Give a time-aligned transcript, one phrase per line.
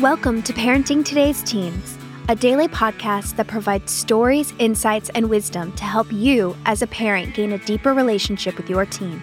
[0.00, 5.82] Welcome to Parenting Today's Teens, a daily podcast that provides stories, insights, and wisdom to
[5.82, 9.20] help you as a parent gain a deeper relationship with your teen.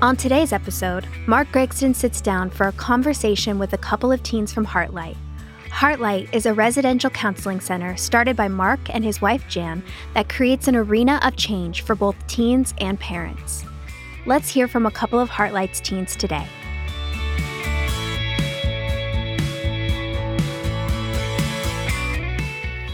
[0.00, 4.52] On today's episode, Mark Gregston sits down for a conversation with a couple of teens
[4.52, 5.16] from Heartlight.
[5.82, 9.82] Heartlight is a residential counseling center started by Mark and his wife Jan
[10.14, 13.64] that creates an arena of change for both teens and parents.
[14.24, 16.46] Let's hear from a couple of Heartlight's teens today.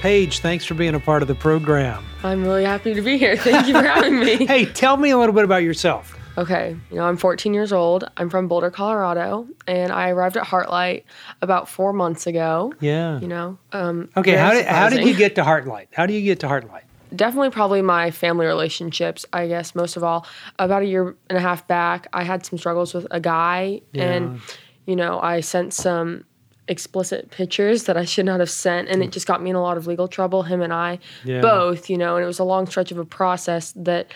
[0.01, 2.03] Paige, thanks for being a part of the program.
[2.23, 3.37] I'm really happy to be here.
[3.37, 4.47] Thank you for having me.
[4.47, 6.18] Hey, tell me a little bit about yourself.
[6.39, 8.09] Okay, you know, I'm 14 years old.
[8.17, 11.03] I'm from Boulder, Colorado, and I arrived at Heartlight
[11.43, 12.73] about four months ago.
[12.79, 13.19] Yeah.
[13.19, 15.89] You know, um, Okay, how did, how did you get to Heartlight?
[15.93, 16.83] How do you get to Heartlight?
[17.17, 19.27] Definitely, probably my family relationships.
[19.33, 20.27] I guess most of all,
[20.61, 24.41] about a year and a half back, I had some struggles with a guy, and
[24.87, 26.25] you know, I sent some
[26.69, 29.63] explicit pictures that I should not have sent, and it just got me in a
[29.63, 30.45] lot of legal trouble.
[30.45, 31.41] Him and I, Yeah.
[31.41, 34.09] both, you know, and it was a long stretch of a process that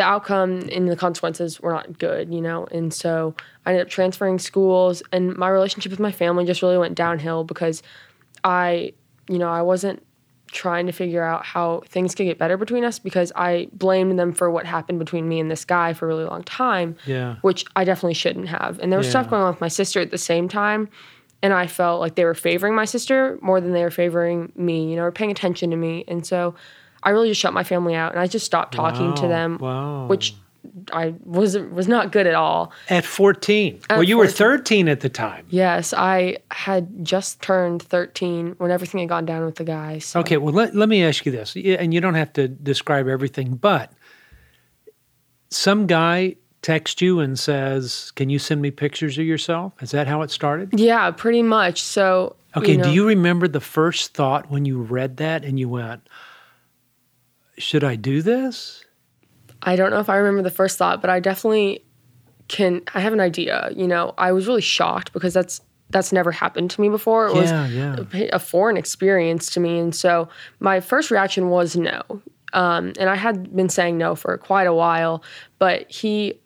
[0.00, 3.34] the outcome and the consequences were not good, you know, and so
[3.66, 7.44] I ended up transferring schools, and my relationship with my family just really went downhill
[7.44, 7.82] because
[8.42, 8.94] I,
[9.28, 10.02] you know, I wasn't
[10.52, 14.32] trying to figure out how things could get better between us because I blamed them
[14.32, 17.36] for what happened between me and this guy for a really long time, Yeah.
[17.42, 18.80] which I definitely shouldn't have.
[18.80, 20.88] And there was stuff going on with my sister at the same time.
[21.42, 24.90] And I felt like they were favoring my sister more than they were favoring me,
[24.90, 26.04] you know, or paying attention to me.
[26.08, 26.54] And so
[27.02, 30.06] I really just shut my family out and I just stopped talking to them, wow.
[30.06, 30.34] which
[30.92, 32.72] I was was not good at all.
[32.88, 33.80] At 14.
[33.88, 35.46] well, At you were 13 at the time.
[35.48, 39.98] Yes, I had just turned 13 when everything had gone down with the guy.
[39.98, 40.20] So.
[40.20, 43.54] Okay, well, let, let me ask you this, and you don't have to describe everything,
[43.54, 43.92] but
[45.50, 49.72] some guy texts you and says, Can you send me pictures of yourself?
[49.80, 50.78] Is that how it started?
[50.78, 51.82] Yeah, pretty much.
[51.82, 55.68] So Okay, know, do you remember the first thought when you read that and you
[55.68, 56.08] went,
[57.58, 58.84] Should I do this?
[59.62, 61.84] I don't know if I remember the first thought, but I definitely
[62.48, 62.82] can.
[62.94, 63.70] I have an idea.
[63.74, 67.28] You know, I was really shocked because that's that's never happened to me before.
[67.28, 67.96] It Yeah, was yeah.
[68.12, 70.28] a, a foreign experience to me, and so
[70.60, 72.02] my first reaction was no.
[72.52, 75.22] Um, and I had been saying no for quite a while,
[75.58, 76.40] but he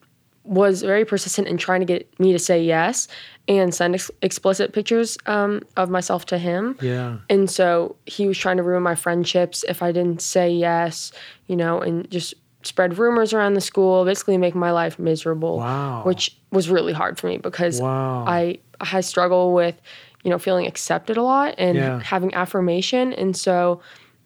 [0.45, 3.09] was very persistent in trying to get me to say yes
[3.49, 6.77] and send ex- explicit pictures um, of myself to him.
[6.83, 7.17] Yeah.
[7.31, 11.13] And so he was trying to ruin my friendships if I didn't say yes,
[11.47, 15.59] you know, and just spread rumors around the school, basically make my life miserable.
[15.59, 16.03] Wow.
[16.05, 18.25] Which was really hard for me because Wow.
[18.27, 19.81] I I struggle with,
[20.25, 22.01] you know, feeling accepted a lot and Yeah.
[22.01, 23.13] having affirmation.
[23.13, 23.81] And so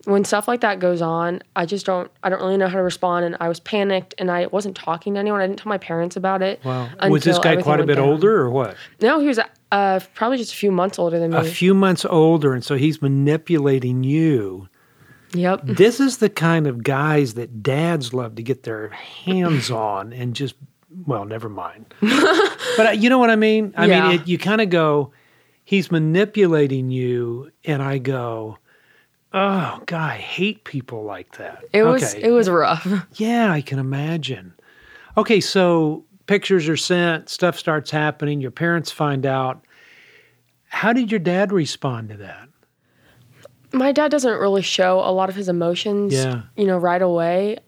[0.05, 2.83] when stuff like that goes on, I just don't I don't really know how to
[2.83, 5.41] respond and I was panicked and I wasn't talking to anyone.
[5.41, 6.63] I didn't tell my parents about it.
[6.63, 6.89] Wow.
[7.09, 8.07] Was this guy quite a bit down.
[8.07, 8.75] older or what?
[9.01, 9.39] No, he was
[9.71, 11.37] uh, probably just a few months older than me.
[11.37, 14.67] A few months older, and so he's manipulating you.
[15.33, 15.61] yep.
[15.63, 20.33] This is the kind of guys that dads love to get their hands on and
[20.33, 20.55] just,
[21.05, 21.93] well, never mind.
[22.01, 23.73] but uh, you know what I mean?
[23.77, 24.07] I Yeah.
[24.09, 25.11] mean, it, you kind of go,
[25.65, 28.57] he's manipulating you, and I go,
[29.33, 31.63] oh, God, I hate people like that.
[31.73, 32.27] It was Okay.
[32.27, 32.87] it was rough.
[33.15, 34.53] Yeah, I can imagine.
[35.17, 39.65] Okay, so pictures are sent, stuff starts happening, your parents find out.
[40.67, 42.47] How did your dad respond to that?
[43.71, 46.41] my dad doesn't really show a lot of his emotions Yeah.
[46.57, 47.59] you know right away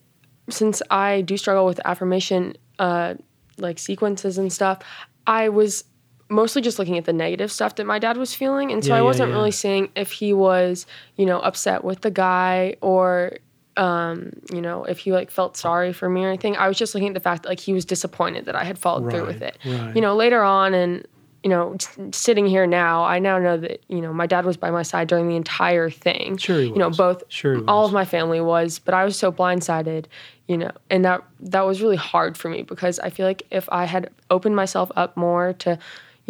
[0.50, 3.14] since i do struggle with affirmation uh
[3.60, 4.80] like sequences and stuff
[5.28, 5.84] i was
[6.32, 9.00] mostly just looking at the negative stuff that my dad was feeling and so Yeah,
[9.00, 9.36] i wasn't yeah.
[9.36, 10.86] really seeing if he was
[11.18, 13.38] you know upset with the guy or
[13.78, 16.94] um you know if he like felt sorry for me or anything i was just
[16.96, 19.42] looking at the fact that like he was disappointed that i had followed through with
[19.42, 19.96] it right.
[19.96, 21.06] you know later on and
[21.44, 21.76] you know,
[22.12, 25.08] sitting here now, I now know that you know my dad was by my side
[25.08, 26.38] during the entire thing.
[26.38, 30.06] Sure You know, both Sure all of my family was, but I was so blindsided,
[30.48, 33.68] you know, and that that was really hard for me because I feel like if
[33.72, 35.80] I had opened myself up more to,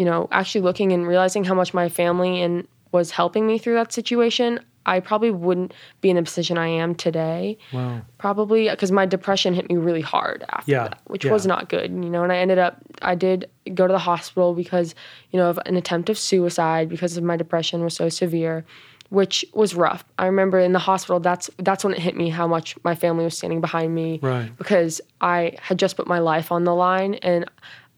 [0.01, 3.75] you know, actually looking and realizing how much my family and was helping me through
[3.75, 7.59] that situation, I probably wouldn't be in the position I am today.
[7.71, 8.01] Wow.
[8.18, 11.31] Probably because my depression hit me really hard after Yeah, that, which yeah.
[11.31, 12.24] was not good, you know.
[12.24, 14.95] And I ended up, I did go to the hospital because,
[15.30, 18.65] you know, of an attempt of suicide because of my depression was so severe,
[19.09, 20.03] which was rough.
[20.18, 23.24] I remember in the hospital, that's that's when it hit me how much my family
[23.24, 24.50] was standing behind me, Right.
[24.57, 27.45] Because I had just put my life on the line, and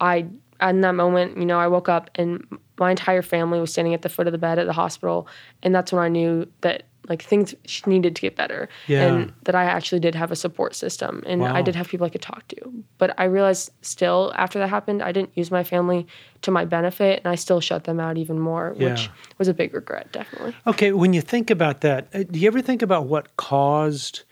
[0.02, 0.26] I,
[0.70, 2.46] in that moment, you know, I woke up and
[2.80, 5.28] my entire family was standing at the foot of the bed at the hospital,
[5.62, 7.54] and that's when I knew that like things
[7.86, 9.06] needed to get better Yeah.
[9.06, 11.54] and that I actually did have a support system and Wow.
[11.54, 12.84] I did have people I could talk to.
[12.98, 16.08] But I realized still after that happened, I didn't use my family
[16.44, 18.92] to my benefit and I still shut them out even more, Yeah.
[18.92, 20.56] which was a big regret, definitely.
[20.66, 24.24] Okay, when you think about that, uh, do you ever think about what caused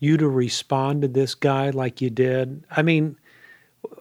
[0.00, 2.64] you to respond to this guy like you did?
[2.76, 3.16] I mean,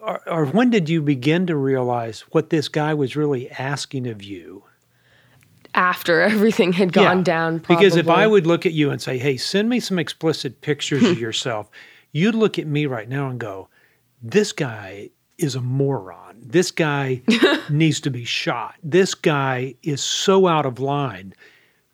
[0.02, 4.24] or, or when did you begin to realize what this guy was really asking of
[4.24, 4.64] you?
[5.74, 7.86] After everything had gone Yeah, down, probably.
[7.86, 11.04] Because if I would look at you and say, "Hey, send me some explicit pictures
[11.04, 11.70] of yourself,"
[12.12, 13.70] you'd look at me right now and go,
[14.22, 16.42] "This guy is a moron.
[16.46, 17.22] This guy
[17.70, 18.76] needs to be shot.
[18.84, 21.34] This guy is so out of line."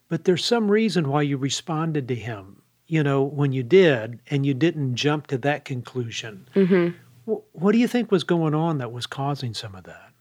[0.09, 4.45] But there's some reason why you responded to him, you know, when you did, and
[4.45, 6.48] you didn't jump to that conclusion.
[6.56, 6.98] Mm-hmm.
[7.28, 10.12] What do you think was going on that was causing some of that?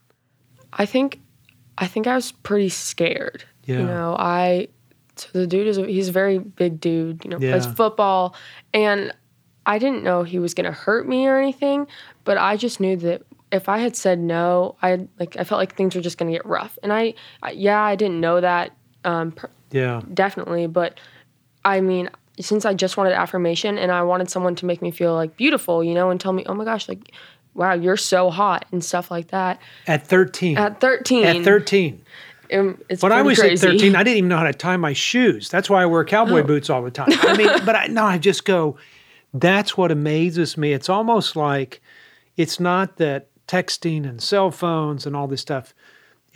[0.73, 1.21] I think
[1.77, 3.45] I think I was pretty scared.
[3.63, 3.79] Yeah.
[3.79, 4.67] You know, I
[5.15, 8.35] so the dude is a, he's a very big dude, you know, plays football
[8.73, 9.13] and
[9.65, 11.87] I didn't know he was going to hurt me or anything,
[12.23, 15.75] but I just knew that if I had said no, I like I felt like
[15.75, 16.77] things were just going to get rough.
[16.83, 18.75] And I, I yeah, I didn't know that
[19.05, 19.33] um
[19.71, 20.01] Yeah.
[20.13, 20.99] definitely, but
[21.63, 25.13] I mean, since I just wanted affirmation and I wanted someone to make me feel
[25.13, 27.11] like beautiful, you know, and tell me, "Oh my gosh, like
[27.53, 29.59] wow, you're so hot" and stuff like that.
[29.87, 30.57] At 13.
[30.57, 31.25] At 13.
[31.25, 32.01] At 13.
[32.53, 33.53] um, it's When I was crazy.
[33.67, 35.49] at 13, I didn't even know how to tie my shoes.
[35.49, 36.43] That's why I wear cowboy Oh.
[36.43, 37.09] boots all the time.
[37.11, 38.77] I mean, but I no, I just go,
[39.33, 40.73] that's what amazes me.
[40.73, 41.81] It's almost like
[42.37, 45.73] it's not that texting and cell phones and all this stuff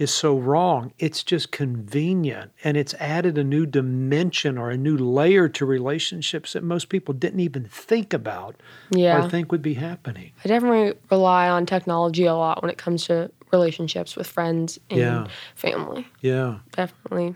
[0.01, 0.91] is so wrong.
[0.99, 6.53] It's just convenient and it's added a new dimension or a new layer to relationships
[6.53, 8.55] that most people didn't even think about
[8.89, 9.25] Yeah.
[9.25, 10.31] or think would be happening.
[10.43, 14.99] I definitely rely on technology a lot when it comes to relationships with friends and
[14.99, 15.27] Yeah.
[15.55, 16.07] family.
[16.21, 16.59] Yeah.
[16.71, 17.35] Definitely.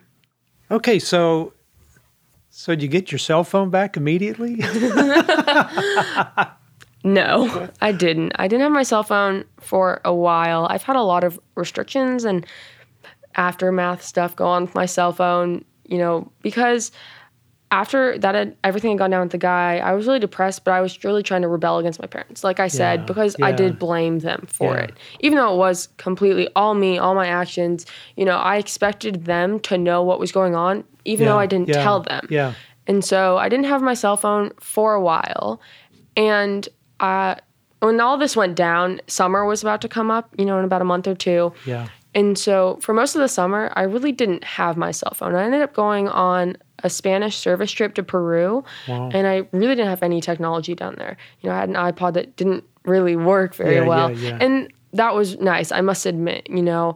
[0.71, 1.53] Okay, so
[2.49, 4.55] so did you get your cell phone back immediately?
[7.05, 8.33] No, I didn't.
[8.35, 10.65] I didn't have my cell phone for a while.
[10.69, 12.45] I've had a lot of restrictions and
[13.35, 16.91] aftermath stuff go on with my cell phone, you know, because
[17.71, 20.71] after that had, everything had gone down with the guy, I was really depressed, but
[20.71, 23.51] I was really trying to rebel against my parents, like I said, Yeah, because I
[23.51, 24.83] did blame them for Yeah.
[24.83, 24.93] it.
[25.19, 27.85] Even though it was completely all me, all my actions,
[28.15, 31.67] you know, I expected them to know what was going on, even though I didn't
[31.69, 32.25] yeah, tell them.
[32.29, 32.53] Yeah.
[32.87, 35.59] And so I didn't have my cell phone for a while.
[36.15, 36.69] And
[36.99, 37.35] uh,
[37.79, 40.81] when all this went down, summer was about to come up, you know, in about
[40.81, 41.53] a month or two.
[41.65, 41.87] Yeah.
[42.13, 45.35] And so for most of the summer, I really didn't have my cell phone.
[45.35, 49.09] I ended up going on a Spanish service trip to Peru, Wow.
[49.13, 51.17] and I really didn't have any technology down there.
[51.41, 54.11] You know, I had an iPod that didn't really work very Yeah, yeah, well.
[54.11, 54.37] yeah.
[54.39, 56.47] And that was nice, I must admit.
[56.49, 56.95] You know,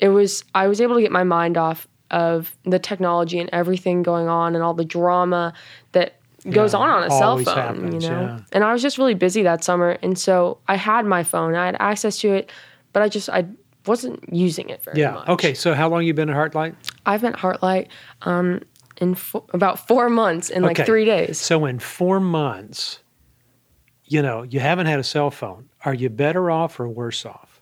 [0.00, 4.02] it was, I was able to get my mind off of the technology and everything
[4.02, 5.52] going on and all the drama
[5.92, 6.17] that
[6.50, 8.20] goes Yeah, on on a cell phone, happens, you know?
[8.20, 8.40] yeah.
[8.52, 9.98] And I was just really busy that summer.
[10.02, 12.50] And so I had my phone, I had access to it,
[12.92, 13.46] but I just, I
[13.86, 15.12] wasn't using it very Yeah.
[15.12, 15.28] much.
[15.28, 15.54] Okay.
[15.54, 16.74] So how long you been at Heartlight?
[17.06, 17.88] I've been at Heartlight
[18.22, 18.60] um,
[18.98, 20.84] in fo- about four months in like Okay.
[20.86, 21.40] three days.
[21.40, 23.00] So in four months,
[24.04, 25.68] you know, you haven't had a cell phone.
[25.84, 27.60] Are you better off or worse off?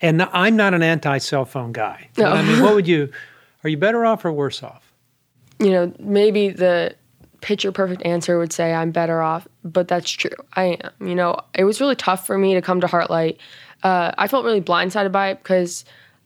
[0.00, 2.08] And no- I'm not an anti-cell phone guy.
[2.18, 2.26] No.
[2.26, 3.10] I mean, what would you?
[3.64, 4.92] Are you better off or worse off?
[5.60, 6.94] You know, maybe the
[7.42, 10.30] picture perfect answer would say I'm better off, but that's true.
[10.54, 11.08] I am.
[11.08, 13.36] You know, it was really tough for me to come to Heartlight.
[13.82, 15.84] Uh, I felt really blindsided by it because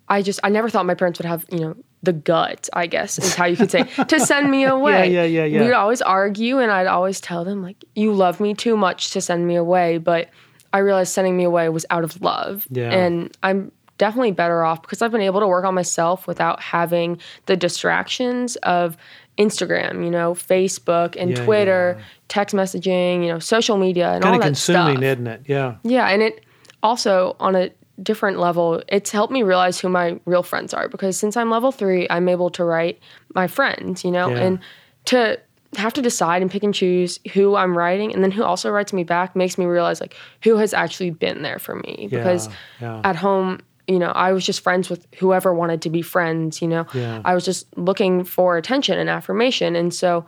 [0.08, 3.18] I just I never thought my parents would have you know the gut, I guess
[3.18, 5.10] is how you could say, to send me away.
[5.12, 5.60] yeah, yeah, yeah.
[5.64, 9.20] We'd always argue, and I'd always tell them like, "You love me too much to
[9.20, 10.28] send me away," but
[10.72, 12.90] I realized sending me away was out of love, Yeah.
[12.92, 17.18] and I'm definitely better off because I've been able to work on myself without having
[17.46, 18.96] the distractions of
[19.38, 22.04] Instagram, you know, Facebook and Yeah, Twitter, yeah.
[22.28, 24.30] text messaging, you know, social media, and all.
[24.30, 25.04] Kind all of that consuming, stuff.
[25.04, 25.42] isn't it?
[25.46, 25.74] Yeah.
[25.82, 26.44] Yeah, and it
[26.82, 27.70] also on a
[28.02, 31.72] different level, it's helped me realize who my real friends are because since I'm level
[31.72, 32.98] three, I'm able to write
[33.34, 34.36] my friends, you know, Yeah.
[34.42, 34.58] and
[35.06, 35.38] to
[35.76, 38.92] have to decide and pick and choose who I'm writing and then who also writes
[38.92, 40.14] me back makes me realize like
[40.44, 42.48] who has actually been there for me because
[42.80, 46.68] at home you know i was just friends with whoever wanted to be friends you
[46.68, 47.20] know Yeah.
[47.24, 50.26] i was just looking for attention and affirmation and so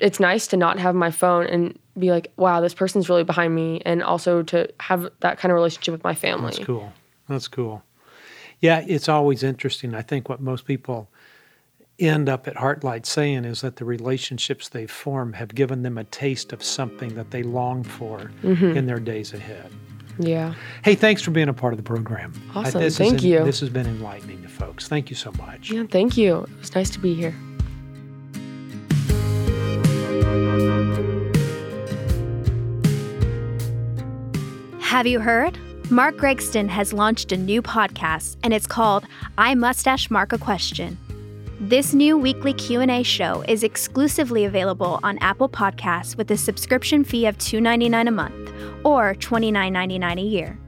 [0.00, 3.54] it's nice to not have my phone and be like wow this person's really behind
[3.54, 6.92] me and also to have that kind of relationship with my family That's cool.
[7.28, 7.82] That's cool.
[8.60, 9.94] Yeah, it's always interesting.
[9.94, 11.08] I think what most people
[11.98, 16.04] end up at Heartlight saying is that the relationships they form have given them a
[16.04, 18.76] taste of something that they long for Mm-hmm.
[18.76, 19.70] in their days ahead.
[20.18, 20.54] Yeah.
[20.84, 22.32] Hey, thanks for being a part of the program.
[22.54, 22.88] Awesome.
[22.90, 23.44] Thank you.
[23.44, 24.88] This has been enlightening to folks.
[24.88, 25.70] Thank you so much.
[25.70, 26.42] Yeah, thank you.
[26.42, 27.34] It was nice to be here.
[34.80, 35.58] Have you heard?
[35.90, 39.04] Mark Gregston has launched a new podcast, and it's called
[39.36, 40.96] I Mustache Mark a Question.
[41.60, 47.26] This new weekly Q&A show is exclusively available on Apple Podcasts with a subscription fee
[47.26, 50.58] of $2.99 a month or $29.99 a year.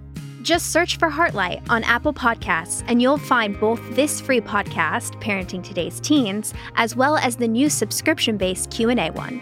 [0.43, 5.62] Just search for Heartlight on Apple Podcasts and you'll find both this free podcast, Parenting
[5.62, 9.40] Today's Teens, as well as the new subscription-based Q&A one.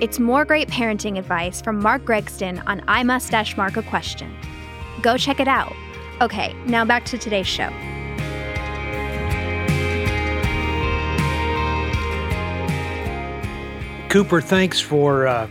[0.00, 4.34] It's more great parenting advice from Mark Gregston on I Mustache Mark a Question.
[5.02, 5.74] Go check it out.
[6.22, 7.70] Okay, now back to today's show.
[14.08, 15.46] Cooper, thanks for uh,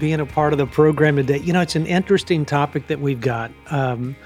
[0.00, 1.38] being a part of the program today.
[1.38, 3.52] You know, it's an interesting topic that we've got.
[3.70, 4.16] Um,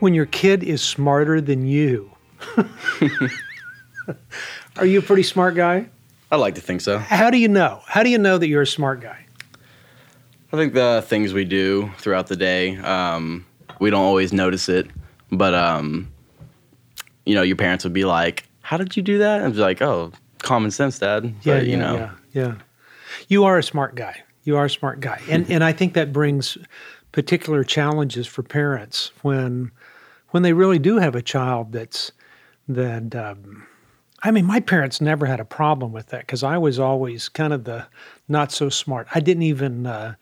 [0.00, 2.10] when your kid is smarter than you,
[4.76, 5.88] are you a pretty smart guy?
[6.32, 6.98] I like to think so.
[6.98, 7.82] How do you know?
[7.86, 9.24] How do you know that you're a smart guy?
[10.52, 13.46] I think the things we do throughout the day, um,
[13.78, 14.88] we don't always notice it,
[15.30, 16.10] but um,
[17.24, 19.80] you know, your parents would be like, "How did you do that?" And be like,
[19.80, 20.10] "Oh,
[20.40, 22.54] common sense, Dad." Yeah, But, yeah, you know, yeah, yeah.
[23.28, 24.22] You are a smart guy.
[24.44, 26.58] You are a smart guy, and and I think that brings
[27.12, 29.70] particular challenges for parents when
[30.30, 32.12] when they really do have a child that's
[32.68, 33.14] that.
[33.14, 33.66] Um,
[34.24, 37.52] I mean, my parents never had a problem with that because I was always kind
[37.52, 37.86] of the
[38.28, 39.08] not so smart.
[39.14, 40.14] I didn't even uh,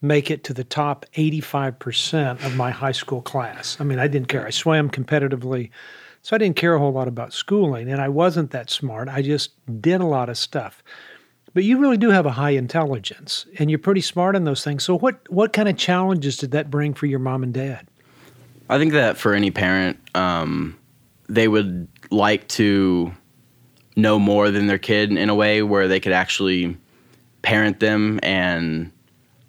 [0.00, 3.76] make it to the top 85% of my high school class.
[3.80, 4.46] I mean, I didn't care.
[4.46, 5.70] I swam competitively,
[6.22, 9.08] so I didn't care a whole lot about schooling, and I wasn't that smart.
[9.08, 10.82] I just did a lot of stuff.
[11.52, 14.84] But you really do have a high intelligence, and you're pretty smart in those things.
[14.84, 17.86] So, what what kind of challenges did that bring for your mom and dad?
[18.68, 20.78] I think that for any parent, um,
[21.28, 23.12] they would like to
[23.96, 26.76] know more than their kid in a way where they could actually
[27.42, 28.92] parent them and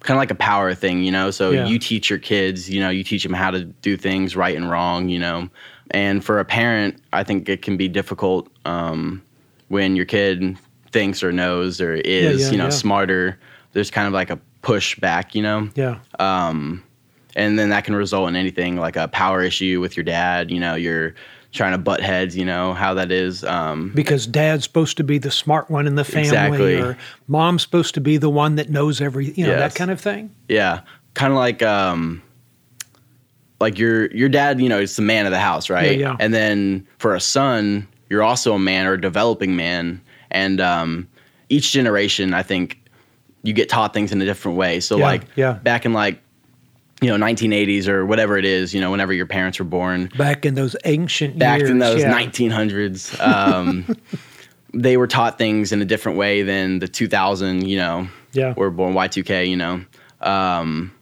[0.00, 1.30] kind of like a power thing, you know.
[1.30, 1.66] So Yeah.
[1.66, 4.68] you teach your kids, you know, you teach them how to do things right and
[4.68, 5.48] wrong, you know.
[5.92, 9.22] And for a parent, I think it can be difficult um,
[9.68, 10.56] when your kid
[10.92, 12.70] thinks or knows or is, yeah, you know, yeah.
[12.70, 13.38] smarter.
[13.72, 16.84] There's kind of like a push back, you know Yeah, Um,
[17.34, 20.50] and then that can result in anything like a power issue with your dad.
[20.50, 21.14] You know, you're
[21.50, 22.36] trying to butt heads.
[22.36, 23.42] You know how that is.
[23.44, 26.74] Um, because dad's supposed to be the smart one in the family, Exactly.
[26.80, 30.00] or mom's supposed to be the one that knows every, you know, that kind of
[30.00, 30.30] thing.
[30.48, 30.80] yeah,
[31.14, 32.22] kind of like um,
[33.60, 34.60] like your your dad.
[34.60, 35.98] You know, is the man of the house, right?
[35.98, 36.16] Yeah, yeah.
[36.20, 40.00] And then for a son, you're also a man or a developing man,
[40.32, 41.08] and um,
[41.48, 42.78] each generation, I think,
[43.44, 44.80] you get taught things in a different way.
[44.80, 45.52] So Yeah, like yeah.
[45.54, 46.20] back in like
[47.00, 50.44] you know 1980s or whatever it is, you know, whenever your parents were born, Back
[50.46, 51.38] in those ancient days.
[51.46, 52.12] back years, in those yeah.
[52.12, 53.84] 1900s um,
[54.74, 58.54] they were taught things in a different way than the 2000 you know Yeah.
[58.56, 59.84] were born y2k you know
[60.20, 60.92] um,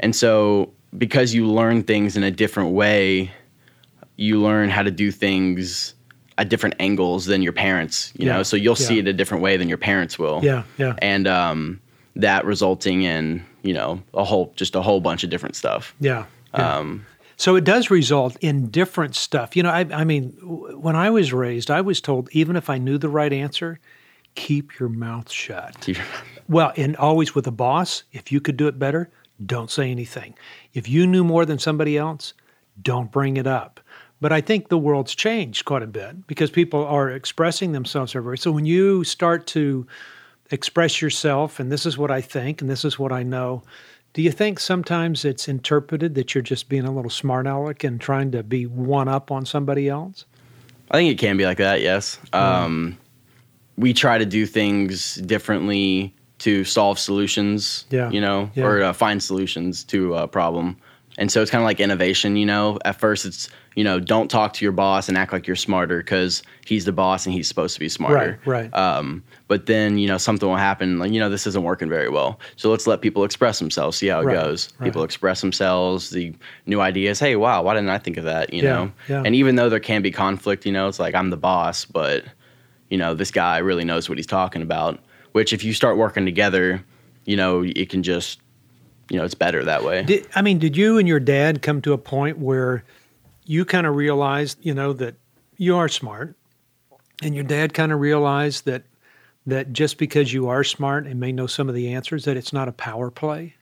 [0.00, 3.30] and so because you learn things in a different way
[4.16, 5.94] you learn how to do things
[6.42, 9.42] at different angles than your parents you Yeah, know so you'll see it a different
[9.42, 10.94] way than your parents will Yeah, yeah.
[11.12, 11.80] and um,
[12.16, 16.24] that resulting in you know a whole just a whole bunch of different stuff Yeah.
[16.58, 16.78] yeah.
[16.78, 17.06] um,
[17.36, 19.56] So it does result in different stuff.
[19.56, 20.30] You know, I, I mean,
[20.86, 23.78] when I was raised, I was told even if I knew the right answer,
[24.34, 25.88] keep your mouth shut.
[26.48, 29.10] Well, and always with a boss, if you could do it better,
[29.44, 30.34] don't say anything.
[30.74, 32.34] If you knew more than somebody else,
[32.80, 33.80] don't bring it up.
[34.22, 38.36] But I think the world's changed quite a bit because people are expressing themselves everywhere.
[38.36, 39.84] So when you start to
[40.52, 43.64] express yourself, and this is what I think, and this is what I know,
[44.12, 48.00] do you think sometimes it's interpreted that you're just being a little smart aleck and
[48.00, 50.24] trying to be one up on somebody else?
[50.92, 52.20] I think it can be like that, yes.
[52.32, 52.96] Um,
[53.76, 58.66] we try to do things differently to solve solutions, Yeah, you know, yeah.
[58.66, 60.76] or uh, find solutions to a problem.
[61.18, 62.78] And so it's kind of like innovation, you know.
[62.84, 65.98] At first, it's, you know, don't talk to your boss and act like you're smarter
[65.98, 68.40] because he's the boss and he's supposed to be smarter.
[68.46, 68.74] Right, right.
[68.74, 72.08] Um, but then, you know, something will happen, like, you know, this isn't working very
[72.08, 72.40] well.
[72.56, 74.72] So let's let people express themselves, see how it Right, goes.
[74.82, 75.06] People right.
[75.06, 76.34] express themselves, the
[76.66, 77.20] new ideas.
[77.20, 78.52] Hey, wow, why didn't I think of that?
[78.52, 78.92] You Yeah, know?
[79.08, 79.22] yeah.
[79.24, 82.24] And even though there can be conflict, you know, it's like I'm the boss, but
[82.88, 84.98] you know, this guy really knows what he's talking about.
[85.32, 86.84] Which if you start working together,
[87.24, 88.41] you know, it can just
[89.08, 90.02] you know, it's better that way.
[90.04, 92.84] Did, I mean, did you and your dad come to a point where
[93.44, 95.14] you kind of realized, you know, that
[95.56, 96.36] you are smart,
[97.22, 98.84] and your dad kind of realized that
[99.46, 102.52] that just because you are smart and may know some of the answers, that it's
[102.52, 103.54] not a power play?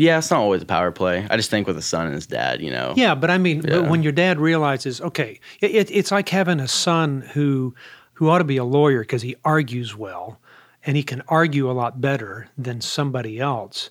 [0.00, 1.26] yeah, it's not always a power play.
[1.30, 2.94] I just think with a son and his dad, you know.
[2.96, 6.60] Yeah, but I mean, but when your dad realizes, okay, it, it, it's like having
[6.60, 7.74] a son who
[8.14, 10.40] who ought to be a lawyer because he argues well,
[10.88, 13.90] and he can argue a lot better than somebody else.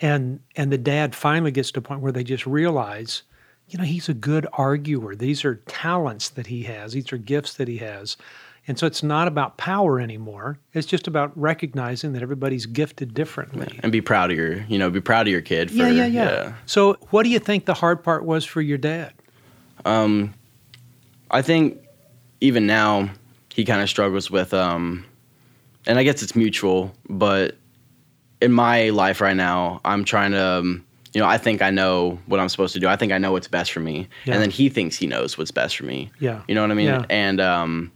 [0.00, 3.22] and and the dad finally gets to a point where they just realize
[3.68, 5.16] you know he's a good arguer.
[5.16, 6.92] These are talents that he has.
[6.92, 8.16] These are gifts that he has.
[8.68, 10.58] And so it's not about power anymore.
[10.72, 13.78] It's just about recognizing that everybody's gifted differently.
[13.82, 16.06] And be proud of your you know be proud of your kid for, yeah, yeah.
[16.06, 16.54] yeah.
[16.66, 19.12] So what do you think the hard part was for your dad?
[19.84, 20.32] Um
[21.28, 21.78] i think
[22.40, 23.10] even now
[23.52, 25.04] he kind of struggles with um
[25.86, 27.56] and i guess it's mutual but
[28.40, 32.18] in my life right now, I'm trying to, um, you know, I think I know
[32.26, 32.88] what I'm supposed to do.
[32.88, 34.34] I think I know what's best for me, yeah.
[34.34, 36.10] and then he thinks he knows what's best for me.
[36.18, 36.88] Yeah, you know what I mean.
[36.88, 37.04] Yeah.
[37.08, 37.92] And um,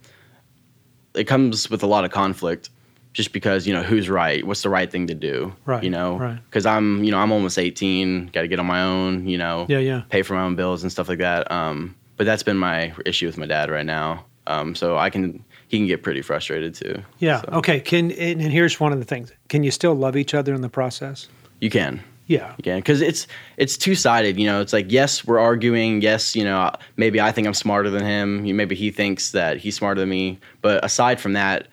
[1.14, 2.70] it comes with a lot of conflict,
[3.12, 5.54] just because you know who's right, what's the right thing to do.
[5.66, 5.84] Right.
[5.84, 6.38] You know, right.
[6.46, 9.28] Because I'm, you know, I'm almost 18, got to get on my own.
[9.28, 9.66] You know.
[9.68, 10.02] Yeah, yeah.
[10.08, 11.50] Pay for my own bills and stuff like that.
[11.52, 14.24] Um, but that's been my issue with my dad right now.
[14.46, 17.00] Um, so I can he can get pretty frustrated too.
[17.20, 17.42] Yeah.
[17.42, 17.48] So.
[17.58, 17.78] Okay.
[17.78, 19.32] Can and here's one of the things.
[19.48, 21.28] Can you still love each other in the process?
[21.60, 22.02] You can.
[22.26, 22.52] Yeah.
[22.58, 24.36] You can because it's it's two sided.
[24.36, 26.02] You know, it's like yes, we're arguing.
[26.02, 28.44] Yes, you know, maybe I think I'm smarter than him.
[28.44, 30.40] You maybe he thinks that he's smarter than me.
[30.60, 31.68] But aside from that,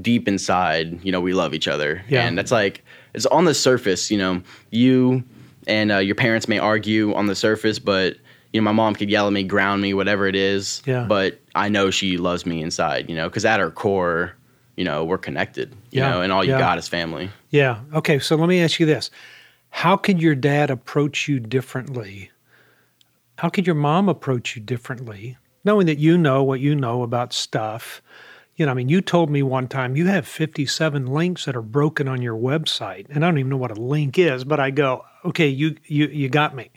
[0.00, 2.04] deep inside, you know, we love each other.
[2.08, 2.24] Yeah.
[2.24, 4.12] And that's like it's on the surface.
[4.12, 5.24] You know, you
[5.66, 8.14] and uh, your parents may argue on the surface, but
[8.52, 10.82] you know, my mom could yell at me, ground me, whatever it is.
[10.86, 11.04] Yeah.
[11.04, 14.34] But I know she loves me inside, you know, because at her core,
[14.76, 16.10] you know, we're connected, you yeah.
[16.10, 16.58] know, and all you yeah.
[16.58, 17.30] got is family.
[17.50, 17.80] Yeah.
[17.92, 18.18] Okay.
[18.18, 19.10] So let me ask you this
[19.70, 22.30] How could your dad approach you differently?
[23.36, 27.32] How could your mom approach you differently, knowing that you know what you know about
[27.32, 28.02] stuff?
[28.56, 31.62] You know, I mean, you told me one time you have 57 links that are
[31.62, 34.70] broken on your website, and I don't even know what a link is, but I
[34.70, 36.70] go, okay, you you you got me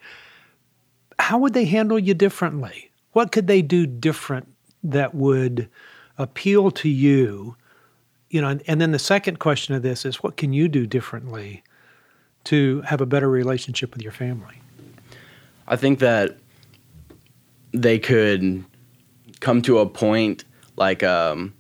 [1.20, 2.92] how would they handle you differently?
[3.12, 4.53] What could they do different
[4.84, 5.70] that would
[6.18, 7.56] appeal to you?
[8.30, 10.88] You know, and, and then the second question of this is what can you do
[10.88, 11.64] differently
[12.46, 14.56] to have a better relationship with your family?
[15.68, 16.38] I think that
[17.72, 18.64] they could
[19.40, 21.54] come to a point like um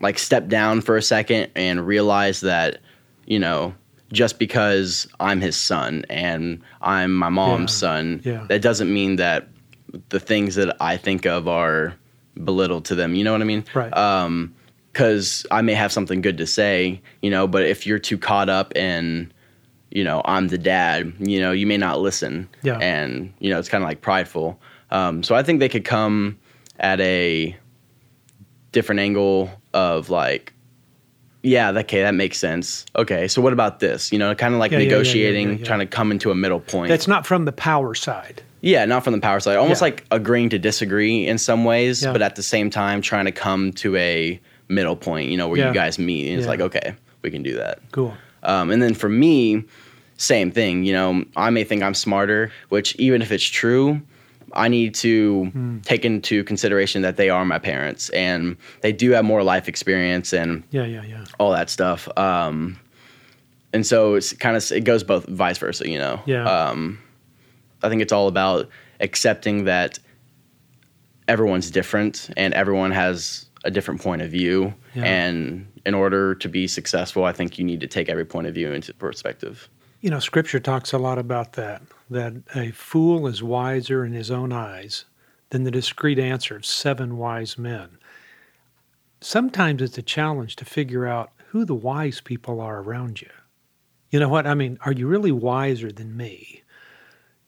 [0.00, 2.78] like step down for a second and realize that,
[3.26, 3.74] you know,
[4.12, 7.78] just because I'm his son and I'm my mom's yeah.
[7.78, 8.46] son, yeah.
[8.48, 9.48] that doesn't mean that
[10.10, 11.94] the things that I think of are
[12.42, 13.14] belittled to them.
[13.14, 13.64] You know what I mean?
[13.74, 13.90] Right.
[14.92, 18.18] Because um, I may have something good to say, you know, but if you're too
[18.18, 19.32] caught up in,
[19.90, 22.48] you know, I'm the dad, you know, you may not listen.
[22.62, 22.78] Yeah.
[22.78, 24.60] And, you know, it's kind of like prideful.
[24.90, 26.38] Um, so I think they could come
[26.78, 27.56] at a
[28.72, 30.52] different angle of like,
[31.42, 32.84] yeah, okay, that makes sense.
[32.96, 34.10] Okay, so what about this?
[34.12, 36.60] You know, kind of like yeah, negotiating, yeah, yeah, trying to come into a middle
[36.60, 36.88] point.
[36.88, 38.42] That's not from the power side.
[38.66, 39.56] Yeah, not from the power side.
[39.56, 43.32] Almost like agreeing to disagree in some ways, but at the same time trying to
[43.32, 46.28] come to a middle point, you know, where you guys meet.
[46.28, 47.78] And it's like, okay, we can do that.
[47.92, 48.12] Cool.
[48.42, 49.62] Um, and then for me,
[50.16, 50.84] same thing.
[50.84, 54.00] You know, I may think I'm smarter, which even if it's true,
[54.52, 55.78] I need to Hmm.
[55.80, 60.32] take into consideration that they are my parents and they do have more life experience
[60.32, 61.24] and Yeah, yeah, yeah.
[61.38, 62.08] all that stuff.
[62.18, 62.78] Um,
[63.72, 66.20] and so it's kind of it goes both vice versa, you know.
[66.26, 66.44] Yeah.
[66.48, 66.98] Um,
[67.82, 68.68] I think it's all about
[69.00, 69.98] accepting that
[71.28, 74.74] everyone's different and everyone has a different point of view.
[74.94, 75.04] Yeah.
[75.04, 78.54] And in order to be successful, I think you need to take every point of
[78.54, 79.68] view into perspective.
[80.00, 84.30] You know, scripture talks a lot about that, that a fool is wiser in his
[84.30, 85.04] own eyes
[85.50, 87.98] than the discreet answer of seven wise men.
[89.20, 93.30] Sometimes it's a challenge to figure out who the wise people are around you.
[94.10, 94.46] You know what?
[94.46, 96.62] I mean, are you really wiser than me?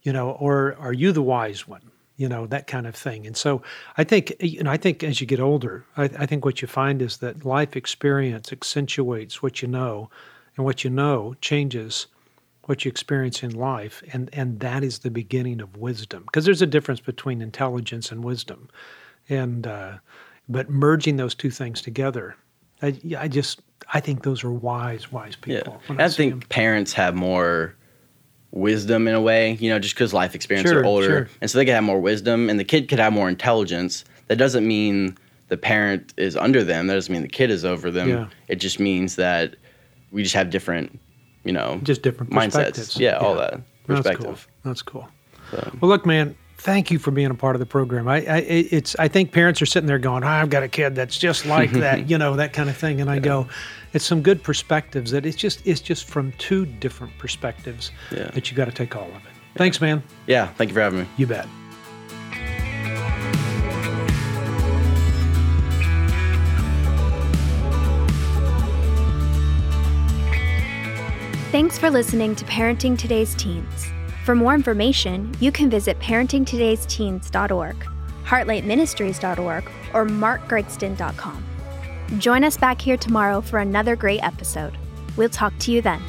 [0.09, 1.83] You know, or are you the wise one?
[2.17, 3.27] You know, that kind of thing.
[3.27, 3.63] And so
[4.01, 6.69] I think, you know, I think as you get older, I, I think what you
[6.69, 10.09] find is that life experience accentuates what you know,
[10.57, 12.07] and what you know changes
[12.69, 16.61] what you experience in life and and that is the beginning of wisdom because there's
[16.63, 18.69] a difference between intelligence and wisdom
[19.31, 19.93] and uh,
[20.49, 22.37] but merging those two things together
[22.83, 23.63] I, I just
[23.95, 26.49] i think those are wise wise people when And I think think 'em.
[26.49, 27.75] parents have more
[28.51, 31.07] wisdom in a way, you know, just because life experience Sure, are older.
[31.07, 31.29] sure.
[31.41, 34.05] And so they could have more wisdom and the kid could have more intelligence.
[34.29, 35.17] That doesn't mean
[35.49, 36.87] the parent is under them.
[36.87, 38.09] That doesn't mean the kid is over them.
[38.09, 38.27] Yeah.
[38.49, 39.55] It just means that
[40.13, 40.99] we just have different,
[41.45, 42.53] you know, just different mindsets.
[42.53, 44.49] perspectives Yeah, all that That's perspective.
[44.49, 44.71] cool.
[44.71, 45.09] That's cool.
[45.51, 48.09] So- Well, look, man, thank you for being a part of the program.
[48.09, 50.95] I, I it's I think parents are sitting there going, oh, "I've got a kid
[50.95, 53.01] that's just like that," you know, that kind of thing.
[53.01, 53.47] And I go,
[53.93, 58.31] it's some good perspectives that it's just it's just from two different perspectives Yeah.
[58.33, 59.33] that you got to take all of it.
[59.57, 60.03] Thanks, man.
[60.27, 61.07] Yeah, thank you for having me.
[61.17, 61.47] You bet.
[71.51, 73.91] Thanks for listening to Parenting Today's Teens.
[74.29, 77.77] For more information, you can visit parentingtodaysteens.org,
[78.27, 81.45] heartlightministries.org, or markgregston.com.
[82.19, 84.77] Join us back here tomorrow for another great episode.
[85.17, 86.03] We'll talk to you then.